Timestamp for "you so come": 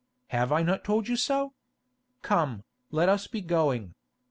1.07-2.63